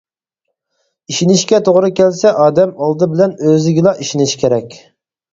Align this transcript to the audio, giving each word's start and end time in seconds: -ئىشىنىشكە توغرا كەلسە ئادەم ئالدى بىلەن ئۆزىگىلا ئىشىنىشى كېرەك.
-ئىشىنىشكە 1.09 1.59
توغرا 1.67 1.91
كەلسە 1.99 2.31
ئادەم 2.45 2.73
ئالدى 2.85 3.09
بىلەن 3.11 3.35
ئۆزىگىلا 3.49 3.93
ئىشىنىشى 4.07 4.41
كېرەك. 4.45 4.79